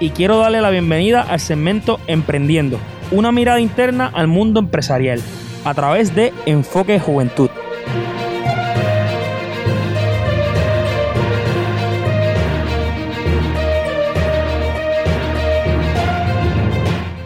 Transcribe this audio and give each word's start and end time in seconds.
y 0.00 0.10
quiero 0.10 0.38
darle 0.38 0.62
la 0.62 0.70
bienvenida 0.70 1.20
al 1.20 1.38
segmento 1.38 2.00
Emprendiendo, 2.06 2.78
una 3.12 3.30
mirada 3.32 3.60
interna 3.60 4.10
al 4.12 4.26
mundo 4.26 4.58
empresarial, 4.58 5.20
a 5.64 5.74
través 5.74 6.14
de 6.14 6.32
Enfoque 6.46 6.98
Juventud. 6.98 7.50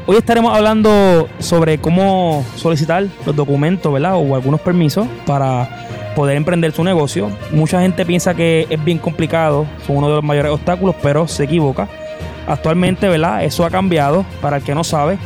Hoy 0.07 0.17
estaremos 0.17 0.55
hablando 0.55 1.29
sobre 1.39 1.79
cómo 1.79 2.45
solicitar 2.57 3.07
los 3.25 3.35
documentos, 3.35 3.91
¿verdad? 3.91 4.17
O 4.17 4.35
algunos 4.35 4.61
permisos 4.61 5.07
para 5.25 6.13
poder 6.15 6.37
emprender 6.37 6.73
su 6.73 6.85
negocio. 6.85 7.31
Mucha 7.53 7.81
gente 7.81 8.05
piensa 8.05 8.35
que 8.35 8.67
es 8.69 8.85
bien 8.85 8.99
complicado, 8.99 9.67
son 9.87 9.97
uno 9.97 10.09
de 10.09 10.15
los 10.17 10.25
mayores 10.25 10.53
obstáculos, 10.53 10.95
pero 11.03 11.27
se 11.27 11.45
equivoca. 11.45 11.89
Actualmente, 12.47 13.09
¿verdad? 13.09 13.45
Eso 13.45 13.65
ha 13.65 13.71
cambiado. 13.71 14.25
Para 14.41 14.59
el 14.59 14.63
que 14.63 14.75
no 14.75 14.85
sabe, 14.85 15.19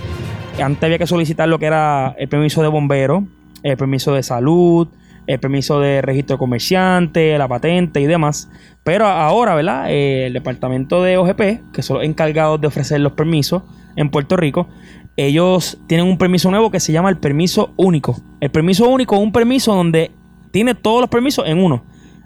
antes 0.63 0.83
había 0.85 0.99
que 0.99 1.07
solicitar 1.07 1.49
lo 1.49 1.59
que 1.59 1.67
era 1.67 2.15
el 2.19 2.29
permiso 2.29 2.63
de 2.63 2.69
bombero, 2.69 3.27
el 3.63 3.77
permiso 3.77 4.15
de 4.15 4.23
salud, 4.23 4.89
el 5.27 5.39
permiso 5.39 5.79
de 5.81 6.01
registro 6.01 6.37
de 6.37 6.39
comerciante, 6.39 7.37
la 7.37 7.49
patente 7.49 8.01
y 8.01 8.07
demás. 8.07 8.51
Pero 8.83 9.07
ahora, 9.07 9.55
¿verdad? 9.55 9.91
Eh, 9.91 10.27
el 10.27 10.33
departamento 10.33 11.03
de 11.03 11.17
OGP, 11.19 11.73
que 11.73 11.83
son 11.83 11.99
los 11.99 12.07
encargados 12.07 12.61
de 12.61 12.67
ofrecer 12.67 13.01
los 13.01 13.13
permisos 13.13 13.63
en 13.97 14.11
Puerto 14.11 14.37
Rico, 14.37 14.69
ellos 15.17 15.79
tienen 15.87 16.07
un 16.07 16.17
permiso 16.17 16.51
nuevo 16.51 16.71
que 16.71 16.81
se 16.81 16.93
llama 16.93 17.11
el 17.11 17.19
permiso 17.19 17.75
único. 17.77 18.17
El 18.41 18.51
permiso 18.51 18.89
único 18.89 19.17
es 19.17 19.21
un 19.21 19.33
permiso 19.33 19.75
donde 19.75 20.13
tiene 20.51 20.75
todos 20.75 21.01
los 21.01 21.11
permisos 21.11 21.47
en 21.47 21.59
uno. 21.59 21.85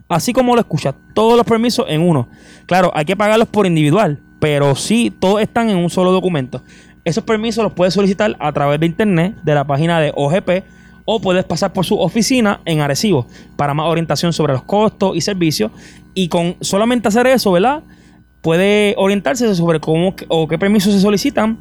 Así 0.09 0.33
como 0.33 0.55
lo 0.55 0.61
escucha, 0.61 0.95
todos 1.15 1.37
los 1.37 1.47
permisos 1.47 1.87
en 1.89 2.03
uno. 2.03 2.29
Claro, 2.67 2.93
hay 2.95 3.07
que 3.07 3.17
pagarlos 3.17 3.49
por 3.49 3.67
individual, 3.67 4.21
pero 4.43 4.75
sí, 4.75 5.13
todos 5.17 5.41
están 5.41 5.71
en 5.71 5.77
un 5.77 5.89
solo 5.89 6.11
documento. 6.11 6.65
Esos 7.05 7.23
permisos 7.23 7.63
los 7.63 7.75
puedes 7.75 7.95
solicitar 7.95 8.37
a 8.41 8.51
través 8.51 8.81
de 8.81 8.87
internet, 8.87 9.37
de 9.45 9.55
la 9.55 9.65
página 9.65 10.01
de 10.01 10.11
OGP, 10.17 10.65
o 11.05 11.21
puedes 11.21 11.45
pasar 11.45 11.73
por 11.73 11.85
su 11.85 11.97
oficina 12.01 12.61
en 12.65 12.81
Arecibo 12.81 13.29
para 13.55 13.73
más 13.73 13.87
orientación 13.87 14.33
sobre 14.33 14.55
los 14.55 14.65
costos 14.65 15.17
y 15.17 15.21
servicios. 15.21 15.71
Y 16.13 16.27
con 16.27 16.57
solamente 16.61 17.07
hacer 17.07 17.29
eso, 17.29 17.53
¿verdad? 17.53 17.85
Puede 18.41 18.97
orientarse 18.99 19.55
sobre 19.55 19.79
cómo 19.79 20.17
o 20.27 20.49
qué 20.49 20.59
permisos 20.59 20.93
se 20.93 21.01
solicitan 21.01 21.57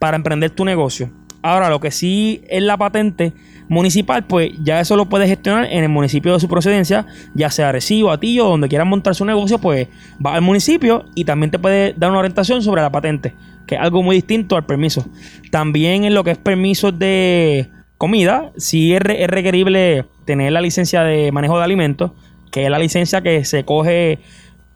para 0.00 0.16
emprender 0.16 0.50
tu 0.50 0.64
negocio. 0.64 1.12
Ahora, 1.44 1.68
lo 1.68 1.78
que 1.78 1.90
sí 1.90 2.40
es 2.48 2.62
la 2.62 2.78
patente 2.78 3.34
municipal, 3.68 4.24
pues 4.24 4.52
ya 4.62 4.80
eso 4.80 4.96
lo 4.96 5.10
puede 5.10 5.28
gestionar 5.28 5.66
en 5.66 5.82
el 5.82 5.90
municipio 5.90 6.32
de 6.32 6.40
su 6.40 6.48
procedencia, 6.48 7.04
ya 7.34 7.50
sea 7.50 7.68
Arecibo, 7.68 8.10
Atillo, 8.10 8.46
donde 8.46 8.66
quieran 8.66 8.88
montar 8.88 9.14
su 9.14 9.26
negocio, 9.26 9.58
pues 9.58 9.88
va 10.24 10.36
al 10.36 10.40
municipio 10.40 11.04
y 11.14 11.26
también 11.26 11.50
te 11.50 11.58
puede 11.58 11.92
dar 11.98 12.08
una 12.08 12.20
orientación 12.20 12.62
sobre 12.62 12.80
la 12.80 12.90
patente, 12.90 13.34
que 13.66 13.74
es 13.74 13.80
algo 13.82 14.02
muy 14.02 14.16
distinto 14.16 14.56
al 14.56 14.64
permiso. 14.64 15.06
También 15.50 16.04
en 16.04 16.14
lo 16.14 16.24
que 16.24 16.30
es 16.30 16.38
permisos 16.38 16.98
de 16.98 17.68
comida, 17.98 18.50
sí 18.56 18.94
es, 18.94 19.02
es 19.06 19.28
requerible 19.28 20.06
tener 20.24 20.50
la 20.50 20.62
licencia 20.62 21.02
de 21.02 21.30
manejo 21.30 21.58
de 21.58 21.64
alimentos, 21.64 22.12
que 22.52 22.64
es 22.64 22.70
la 22.70 22.78
licencia 22.78 23.20
que 23.20 23.44
se 23.44 23.66
coge 23.66 24.18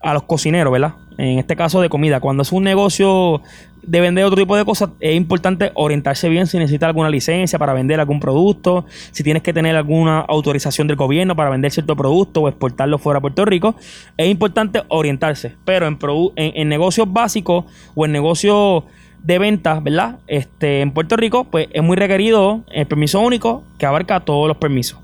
a 0.00 0.14
los 0.14 0.22
cocineros, 0.24 0.72
¿verdad? 0.72 0.94
En 1.16 1.38
este 1.38 1.56
caso 1.56 1.80
de 1.80 1.88
comida. 1.88 2.20
Cuando 2.20 2.42
es 2.42 2.52
un 2.52 2.62
negocio 2.62 3.42
de 3.82 4.00
vender 4.00 4.24
otro 4.24 4.36
tipo 4.36 4.56
de 4.56 4.64
cosas, 4.64 4.90
es 5.00 5.16
importante 5.16 5.72
orientarse 5.74 6.28
bien 6.28 6.46
si 6.46 6.58
necesitas 6.58 6.88
alguna 6.88 7.10
licencia 7.10 7.58
para 7.58 7.72
vender 7.72 7.98
algún 7.98 8.20
producto, 8.20 8.86
si 9.10 9.22
tienes 9.22 9.42
que 9.42 9.52
tener 9.52 9.74
alguna 9.76 10.20
autorización 10.20 10.86
del 10.86 10.96
gobierno 10.96 11.34
para 11.34 11.50
vender 11.50 11.72
cierto 11.72 11.96
producto 11.96 12.42
o 12.42 12.48
exportarlo 12.48 12.98
fuera 12.98 13.18
a 13.18 13.20
Puerto 13.20 13.44
Rico. 13.44 13.74
Es 14.16 14.28
importante 14.28 14.82
orientarse. 14.88 15.56
Pero 15.64 15.86
en, 15.86 15.98
en, 16.36 16.68
negocios 16.68 17.12
básicos 17.12 17.64
o 17.94 18.04
en 18.04 18.12
negocios 18.12 18.84
de 19.22 19.38
ventas, 19.38 19.82
¿verdad? 19.82 20.18
Este, 20.28 20.80
en 20.80 20.92
Puerto 20.92 21.16
Rico, 21.16 21.44
pues 21.44 21.68
es 21.72 21.82
muy 21.82 21.96
requerido 21.96 22.64
el 22.70 22.86
permiso 22.86 23.20
único 23.20 23.64
que 23.78 23.86
abarca 23.86 24.20
todos 24.20 24.46
los 24.46 24.58
permisos. 24.58 25.00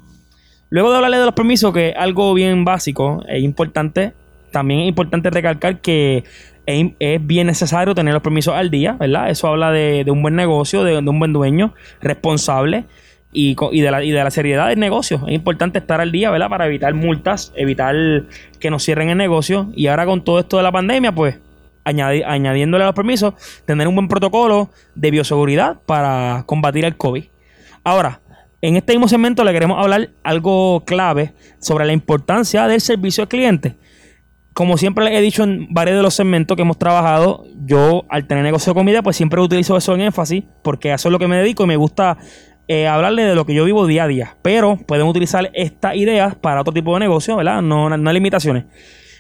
Luego 0.71 0.91
de 0.91 0.97
hablarle 0.97 1.19
de 1.19 1.26
los 1.26 1.34
permisos, 1.34 1.72
que 1.72 1.91
es 1.91 1.97
algo 1.97 2.34
bien 2.34 2.65
básico, 2.65 3.22
es 3.28 3.43
importante 3.43 4.15
también 4.54 4.81
es 4.81 4.88
importante 4.88 5.31
recalcar 5.31 5.81
que 5.81 6.22
es, 6.65 7.26
bien 7.26 7.48
necesario 7.48 7.92
tener 7.92 8.15
los 8.15 8.22
permisos 8.22 8.54
al 8.54 8.70
día, 8.70 8.92
¿verdad? 8.92 9.28
Eso 9.28 9.48
habla 9.48 9.72
de, 9.72 10.04
un 10.09 10.22
buen 10.22 10.37
negocio, 10.37 10.84
de, 10.84 10.97
un 10.97 11.19
buen 11.19 11.32
dueño 11.32 11.75
responsable 12.00 12.84
y, 13.32 13.56
de 13.56 13.91
la, 13.91 14.31
seriedad 14.31 14.69
del 14.69 14.78
negocio. 14.78 15.20
Es 15.26 15.34
importante 15.34 15.81
estar 15.81 16.00
al 16.00 16.12
día, 16.12 16.31
¿verdad? 16.31 16.48
Para 16.48 16.66
evitar 16.66 16.94
multas, 16.94 17.53
evitar 17.56 17.97
que 18.60 18.70
nos 18.70 18.84
cierren 18.84 19.10
el 19.10 19.19
negocio. 19.19 19.72
Y 19.75 19.88
ahora 19.88 20.06
con 20.06 20.22
todo 20.22 20.38
esto 20.38 20.56
de 20.56 20.62
la 20.62 20.70
pandemia, 20.70 21.12
pues 21.12 21.41
añadiéndole 21.82 22.84
a 22.84 22.87
los 22.87 22.94
permisos, 22.94 23.34
tener 23.66 23.88
un 23.88 23.97
buen 23.97 24.06
protocolo 24.06 24.70
de 24.94 25.10
bioseguridad 25.10 25.81
para 25.84 26.44
combatir 26.47 26.84
el 26.84 26.97
COVID. 26.97 27.25
Ahora, 27.82 28.20
en 28.62 28.76
este 28.76 28.93
mismo 28.93 29.09
segmento 29.09 29.43
le 29.43 29.53
queremos 29.53 29.82
hablar 29.82 30.10
algo 30.22 30.84
clave 30.87 31.34
sobre 31.59 31.84
la 31.84 31.93
importancia 31.93 32.69
del 32.69 32.81
servicio 32.81 33.25
al 33.25 33.28
cliente 33.28 33.75
como 34.54 34.78
siempre 34.78 35.04
les 35.04 35.15
he 35.15 35.20
dicho 35.20 35.42
en 35.42 35.66
varios 35.70 35.97
de 35.97 36.03
los 36.03 36.15
segmentos 36.15 36.56
que 36.56 36.62
hemos 36.62 36.78
trabajado, 36.78 37.44
yo 37.66 38.04
al 38.09 38.26
tener 38.26 38.44
negocio 38.44 38.72
de 38.72 38.78
comida, 38.78 39.03
pues 39.03 39.16
siempre 39.16 39.41
utilizo 39.41 39.76
eso 39.76 39.94
en 39.94 40.03
énfasis, 40.03 40.44
porque 40.62 40.92
eso 40.92 41.09
es 41.09 41.12
lo 41.12 41.19
que 41.19 41.26
me 41.26 41.37
dedico 41.37 41.65
y 41.65 41.66
me 41.66 41.76
gusta 41.76 42.19
eh, 42.69 42.87
hablarle 42.87 43.25
de 43.25 43.34
lo 43.34 43.44
que 43.44 43.54
yo 43.54 43.64
vivo 43.64 43.84
día 43.87 44.04
a 44.04 44.09
día. 44.09 44.37
Pero 44.43 44.78
pueden 44.87 45.09
utilizar 45.09 45.50
estas 45.54 45.97
ideas 45.97 46.37
para 46.37 46.60
otro 46.60 46.72
tipo 46.72 46.94
de 46.94 47.00
negocio, 47.00 47.37
¿verdad? 47.37 47.62
No, 47.62 47.88
hay 47.88 48.14
limitaciones. 48.14 48.64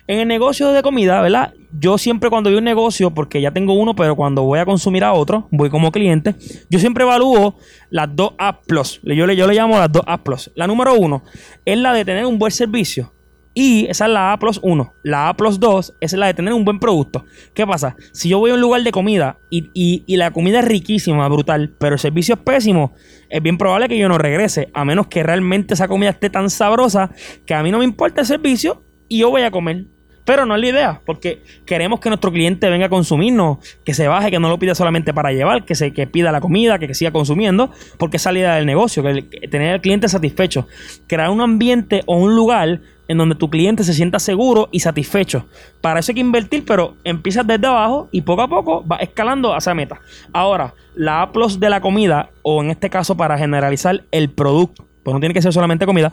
En 0.06 0.20
el 0.20 0.28
negocio 0.28 0.70
de 0.70 0.82
comida, 0.82 1.20
¿verdad? 1.20 1.52
Yo 1.72 1.98
siempre 1.98 2.30
cuando 2.30 2.50
a 2.50 2.56
un 2.56 2.62
negocio, 2.62 3.12
porque 3.12 3.40
ya 3.40 3.50
tengo 3.50 3.74
uno, 3.74 3.96
pero 3.96 4.14
cuando 4.14 4.42
voy 4.42 4.60
a 4.60 4.64
consumir 4.64 5.02
a 5.02 5.14
otro, 5.14 5.48
voy 5.50 5.68
como 5.68 5.90
cliente, 5.90 6.36
yo 6.70 6.78
siempre 6.78 7.02
evalúo 7.02 7.56
las 7.90 8.14
dos 8.14 8.34
A+. 8.38 8.60
Yo 9.02 9.26
le, 9.26 9.34
yo 9.34 9.46
le 9.48 9.54
llamo 9.54 9.78
las 9.78 9.90
dos 9.90 10.02
A+. 10.06 10.20
La 10.54 10.68
número 10.68 10.94
uno 10.94 11.24
es 11.64 11.76
la 11.78 11.92
de 11.92 12.04
tener 12.04 12.24
un 12.24 12.38
buen 12.38 12.52
servicio. 12.52 13.14
Y 13.54 13.86
esa 13.88 14.06
es 14.06 14.10
la 14.10 14.32
A 14.32 14.38
plus 14.38 14.58
1. 14.62 14.94
La 15.04 15.28
A 15.28 15.36
plus 15.36 15.60
2 15.60 15.94
es 16.00 16.12
la 16.12 16.26
de 16.26 16.34
tener 16.34 16.52
un 16.52 16.64
buen 16.64 16.80
producto. 16.80 17.24
¿Qué 17.54 17.64
pasa? 17.64 17.94
Si 18.12 18.28
yo 18.28 18.40
voy 18.40 18.50
a 18.50 18.54
un 18.54 18.60
lugar 18.60 18.82
de 18.82 18.90
comida 18.90 19.38
y, 19.48 20.02
la 20.16 20.32
comida 20.32 20.58
es 20.58 20.64
riquísima, 20.64 21.28
brutal, 21.28 21.72
pero 21.78 21.94
el 21.94 22.00
servicio 22.00 22.34
es 22.34 22.40
pésimo, 22.40 22.92
es 23.30 23.40
bien 23.40 23.56
probable 23.56 23.88
que 23.88 23.96
yo 23.96 24.08
no 24.08 24.18
regrese. 24.18 24.70
A 24.74 24.84
menos 24.84 25.06
que 25.06 25.22
realmente 25.22 25.74
esa 25.74 25.86
comida 25.86 26.10
esté 26.10 26.30
tan 26.30 26.50
sabrosa 26.50 27.12
que 27.46 27.54
a 27.54 27.62
mí 27.62 27.70
no 27.70 27.78
me 27.78 27.84
importa 27.84 28.22
el 28.22 28.26
servicio 28.26 28.82
y 29.08 29.18
yo 29.18 29.30
voy 29.30 29.42
a 29.42 29.52
comer. 29.52 29.86
Pero 30.24 30.46
no 30.46 30.54
es 30.54 30.60
la 30.60 30.66
idea, 30.68 31.00
porque 31.04 31.42
queremos 31.66 32.00
que 32.00 32.08
nuestro 32.08 32.32
cliente 32.32 32.70
venga 32.70 32.86
a 32.86 32.88
consumirnos, 32.88 33.58
que 33.84 33.92
se 33.92 34.08
baje, 34.08 34.30
que 34.30 34.38
no 34.38 34.48
lo 34.48 34.58
pida 34.58 34.74
solamente 34.74 35.12
para 35.12 35.32
llevar, 35.32 35.64
que 35.64 35.74
se 35.74 35.92
que 35.92 36.06
pida 36.06 36.32
la 36.32 36.40
comida, 36.40 36.78
que, 36.78 36.94
siga 36.94 37.10
consumiendo, 37.10 37.70
porque 37.98 38.16
es 38.16 38.22
salida 38.22 38.54
del 38.56 38.64
negocio, 38.64 39.02
que, 39.02 39.22
tener 39.48 39.74
al 39.74 39.80
cliente 39.80 40.08
satisfecho. 40.08 40.66
Crear 41.06 41.30
un 41.30 41.40
ambiente 41.40 42.02
o 42.06 42.16
un 42.16 42.34
lugar 42.34 42.80
en 43.06 43.18
donde 43.18 43.34
tu 43.34 43.50
cliente 43.50 43.84
se 43.84 43.92
sienta 43.92 44.18
seguro 44.18 44.70
y 44.72 44.80
satisfecho. 44.80 45.46
Para 45.82 46.00
eso 46.00 46.12
hay 46.12 46.14
que 46.14 46.20
invertir, 46.22 46.64
pero 46.64 46.96
empiezas 47.04 47.46
desde 47.46 47.66
abajo 47.66 48.08
y 48.10 48.22
poco 48.22 48.42
a 48.42 48.48
poco 48.48 48.86
va 48.86 48.96
escalando 48.96 49.54
hacia 49.54 49.74
meta. 49.74 50.00
Ahora, 50.32 50.72
la 50.94 51.22
A 51.22 51.30
de 51.58 51.70
la 51.70 51.82
comida, 51.82 52.30
o 52.42 52.62
en 52.62 52.70
este 52.70 52.88
caso 52.88 53.16
para 53.16 53.36
generalizar 53.36 54.04
el 54.10 54.30
producto 54.30 54.86
pues 55.04 55.14
no 55.14 55.20
tiene 55.20 55.34
que 55.34 55.42
ser 55.42 55.52
solamente 55.52 55.86
comida. 55.86 56.12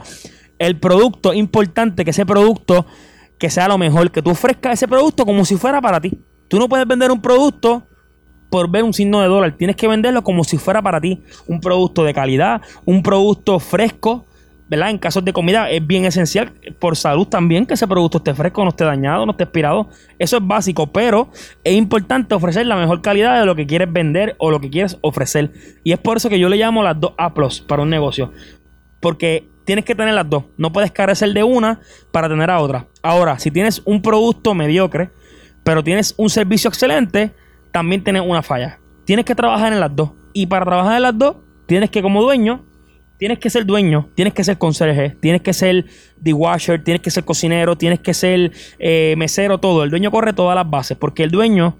El 0.59 0.77
producto, 0.77 1.33
importante 1.33 2.03
que 2.03 2.11
ese 2.11 2.25
producto 2.25 2.85
que 3.41 3.49
sea 3.49 3.67
lo 3.67 3.79
mejor, 3.79 4.11
que 4.11 4.21
tú 4.21 4.29
ofrezcas 4.29 4.73
ese 4.73 4.87
producto 4.87 5.25
como 5.25 5.43
si 5.45 5.57
fuera 5.57 5.81
para 5.81 5.99
ti. 5.99 6.11
Tú 6.47 6.59
no 6.59 6.69
puedes 6.69 6.87
vender 6.87 7.11
un 7.11 7.19
producto 7.19 7.87
por 8.51 8.69
ver 8.69 8.83
un 8.83 8.93
signo 8.93 9.19
de 9.19 9.27
dólar, 9.27 9.57
tienes 9.57 9.75
que 9.75 9.87
venderlo 9.87 10.23
como 10.23 10.43
si 10.43 10.59
fuera 10.59 10.79
para 10.79 11.01
ti. 11.01 11.23
Un 11.47 11.59
producto 11.59 12.03
de 12.03 12.13
calidad, 12.13 12.61
un 12.85 13.01
producto 13.01 13.57
fresco, 13.57 14.27
¿verdad? 14.69 14.91
En 14.91 14.99
casos 14.99 15.25
de 15.25 15.33
comida 15.33 15.71
es 15.71 15.85
bien 15.87 16.05
esencial 16.05 16.53
por 16.77 16.95
salud 16.95 17.27
también 17.27 17.65
que 17.65 17.73
ese 17.73 17.87
producto 17.87 18.19
esté 18.19 18.35
fresco, 18.35 18.63
no 18.63 18.69
esté 18.69 18.83
dañado, 18.83 19.25
no 19.25 19.31
esté 19.31 19.45
expirado. 19.45 19.89
Eso 20.19 20.37
es 20.37 20.45
básico, 20.45 20.91
pero 20.91 21.31
es 21.63 21.73
importante 21.73 22.35
ofrecer 22.35 22.67
la 22.67 22.75
mejor 22.75 23.01
calidad 23.01 23.39
de 23.39 23.47
lo 23.47 23.55
que 23.55 23.65
quieres 23.65 23.91
vender 23.91 24.35
o 24.37 24.51
lo 24.51 24.59
que 24.59 24.69
quieres 24.69 24.99
ofrecer. 25.01 25.51
Y 25.83 25.93
es 25.93 25.97
por 25.97 26.17
eso 26.17 26.29
que 26.29 26.37
yo 26.37 26.47
le 26.47 26.57
llamo 26.57 26.83
las 26.83 26.99
dos 26.99 27.13
A 27.17 27.33
para 27.33 27.81
un 27.81 27.89
negocio. 27.89 28.33
Porque 28.99 29.50
tienes 29.65 29.85
que 29.85 29.95
tener 29.95 30.13
las 30.13 30.29
dos. 30.29 30.45
No 30.57 30.71
puedes 30.71 30.91
carecer 30.91 31.33
de 31.33 31.43
una 31.43 31.79
para 32.11 32.29
tener 32.29 32.49
a 32.49 32.59
otra. 32.59 32.87
Ahora, 33.01 33.39
si 33.39 33.51
tienes 33.51 33.81
un 33.85 34.01
producto 34.01 34.53
mediocre, 34.53 35.11
pero 35.63 35.83
tienes 35.83 36.13
un 36.17 36.29
servicio 36.29 36.69
excelente, 36.69 37.33
también 37.71 38.03
tienes 38.03 38.23
una 38.25 38.41
falla. 38.41 38.79
Tienes 39.05 39.25
que 39.25 39.35
trabajar 39.35 39.73
en 39.73 39.79
las 39.79 39.95
dos. 39.95 40.11
Y 40.33 40.45
para 40.45 40.65
trabajar 40.65 40.97
en 40.97 41.03
las 41.03 41.17
dos, 41.17 41.35
tienes 41.65 41.89
que 41.89 42.01
como 42.01 42.21
dueño 42.21 42.65
tienes 43.21 43.37
que 43.37 43.51
ser 43.51 43.67
dueño, 43.67 44.09
tienes 44.15 44.33
que 44.33 44.43
ser 44.43 44.57
conserje, 44.57 45.15
tienes 45.19 45.41
que 45.43 45.53
ser 45.53 45.85
washer, 46.25 46.83
tienes 46.83 47.03
que 47.03 47.11
ser 47.11 47.23
cocinero, 47.23 47.77
tienes 47.77 47.99
que 47.99 48.15
ser 48.15 48.51
eh, 48.79 49.13
mesero, 49.15 49.59
todo. 49.59 49.83
El 49.83 49.91
dueño 49.91 50.09
corre 50.09 50.33
todas 50.33 50.55
las 50.55 50.67
bases 50.67 50.97
porque 50.97 51.21
el 51.21 51.29
dueño 51.29 51.77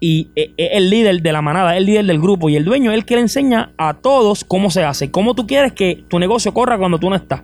y 0.00 0.30
es 0.34 0.48
eh, 0.56 0.70
el 0.72 0.88
líder 0.88 1.20
de 1.20 1.32
la 1.32 1.42
manada, 1.42 1.74
es 1.74 1.78
el 1.78 1.86
líder 1.86 2.06
del 2.06 2.18
grupo 2.18 2.48
y 2.48 2.56
el 2.56 2.64
dueño 2.64 2.90
es 2.90 2.96
el 2.96 3.04
que 3.04 3.14
le 3.14 3.20
enseña 3.20 3.72
a 3.76 3.94
todos 3.94 4.44
cómo 4.44 4.70
se 4.70 4.82
hace, 4.82 5.10
cómo 5.10 5.34
tú 5.34 5.46
quieres 5.46 5.74
que 5.74 6.04
tu 6.08 6.18
negocio 6.18 6.52
corra 6.52 6.78
cuando 6.78 6.98
tú 6.98 7.10
no 7.10 7.16
estás. 7.16 7.42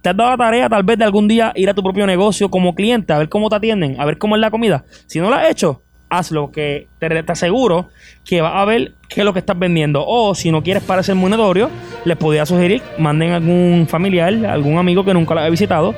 ¿Te 0.00 0.10
has 0.10 0.16
dado 0.16 0.30
la 0.30 0.36
tarea 0.36 0.68
tal 0.68 0.84
vez 0.84 0.98
de 0.98 1.04
algún 1.04 1.28
día 1.28 1.52
ir 1.54 1.68
a 1.68 1.74
tu 1.74 1.82
propio 1.82 2.06
negocio 2.06 2.48
como 2.48 2.74
cliente, 2.74 3.12
a 3.12 3.18
ver 3.18 3.28
cómo 3.28 3.50
te 3.50 3.56
atienden, 3.56 4.00
a 4.00 4.04
ver 4.06 4.18
cómo 4.18 4.36
es 4.36 4.40
la 4.40 4.50
comida? 4.50 4.84
Si 5.06 5.18
no 5.18 5.28
lo 5.28 5.36
has 5.36 5.50
hecho, 5.50 5.82
hazlo, 6.08 6.50
que 6.50 6.86
te, 6.98 7.24
aseguro 7.26 7.88
que 8.24 8.40
vas 8.40 8.52
a 8.54 8.64
ver 8.64 8.94
qué 9.08 9.20
es 9.20 9.24
lo 9.24 9.32
que 9.32 9.40
estás 9.40 9.58
vendiendo. 9.58 10.04
O 10.06 10.34
si 10.34 10.50
no 10.50 10.62
quieres 10.62 10.84
parecer 10.84 11.16
muy 11.16 11.28
notorio, 11.28 11.70
les 12.04 12.16
podría 12.16 12.46
sugerir, 12.46 12.82
manden 12.98 13.32
a 13.32 13.36
algún 13.36 13.86
familiar, 13.88 14.32
algún 14.46 14.78
amigo 14.78 15.04
que 15.04 15.12
nunca 15.12 15.34
lo 15.34 15.40
haya 15.40 15.50
visitado, 15.50 15.94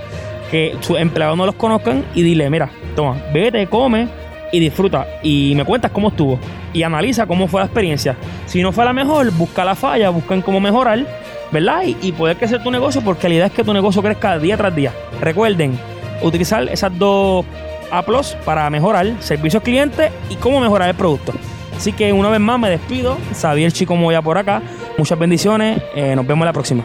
que 0.50 0.74
sus 0.80 0.98
empleados 0.98 1.36
no 1.36 1.44
los 1.44 1.56
conozcan 1.56 2.02
y 2.14 2.22
dile, 2.22 2.48
mira, 2.48 2.70
toma, 2.96 3.20
vete, 3.34 3.66
come 3.66 4.08
y 4.52 4.60
disfruta. 4.60 5.06
Y 5.22 5.54
me 5.54 5.64
cuentas 5.64 5.90
cómo 5.90 6.08
estuvo. 6.08 6.38
Y 6.72 6.82
analiza 6.82 7.26
cómo 7.26 7.48
fue 7.48 7.60
la 7.60 7.66
experiencia. 7.66 8.16
Si 8.46 8.62
no 8.62 8.72
fue 8.72 8.84
la 8.84 8.92
mejor, 8.92 9.30
busca 9.32 9.64
la 9.64 9.74
falla, 9.74 10.10
busca 10.10 10.40
cómo 10.42 10.60
mejorar, 10.60 11.06
¿verdad? 11.50 11.82
Y, 11.84 12.12
poder 12.12 12.36
crecer 12.36 12.62
tu 12.62 12.70
negocio 12.70 13.00
porque 13.02 13.28
la 13.28 13.34
idea 13.34 13.46
es 13.46 13.52
que 13.52 13.64
tu 13.64 13.72
negocio 13.72 14.02
crezca 14.02 14.38
día 14.38 14.56
tras 14.56 14.74
día. 14.74 14.92
Recuerden, 15.20 15.78
utilizar 16.22 16.68
esas 16.68 16.96
dos 16.98 17.44
a 17.90 18.04
para 18.44 18.68
mejorar 18.68 19.14
servicio 19.20 19.58
al 19.58 19.64
cliente 19.64 20.10
y 20.28 20.36
cómo 20.36 20.60
mejorar 20.60 20.90
el 20.90 20.94
producto. 20.94 21.32
Así 21.76 21.92
que 21.92 22.12
una 22.12 22.28
vez 22.28 22.40
más 22.40 22.58
me 22.58 22.68
despido. 22.68 23.16
Xavier 23.40 23.72
Chico 23.72 23.96
Moya 23.96 24.20
por 24.20 24.36
acá. 24.36 24.60
Muchas 24.98 25.18
bendiciones. 25.18 25.80
Eh, 25.94 26.14
nos 26.16 26.26
vemos 26.26 26.44
la 26.44 26.52
próxima. 26.52 26.84